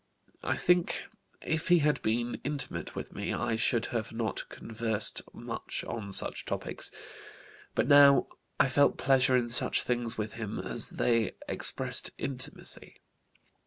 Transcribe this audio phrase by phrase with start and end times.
[0.41, 1.03] I think
[1.43, 6.43] if he had been intimate with me I should have not conversed much on such
[6.43, 6.89] topics,
[7.75, 8.25] but now
[8.59, 12.95] I felt pleasure in such things with him as they expressed intimacy.